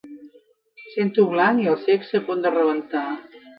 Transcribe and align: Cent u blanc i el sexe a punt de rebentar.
Cent 0.93 1.11
u 1.25 1.27
blanc 1.35 1.63
i 1.67 1.71
el 1.75 1.79
sexe 1.85 2.21
a 2.25 2.25
punt 2.33 2.45
de 2.49 2.55
rebentar. 2.59 3.07